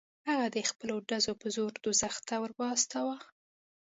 هغه 0.29 0.47
د 0.55 0.57
خپلو 0.69 0.95
ډزو 1.09 1.33
په 1.41 1.47
زور 1.55 1.71
دوزخ 1.83 2.15
ته 2.27 2.35
ور 2.41 2.51
واستاوه. 2.59 3.17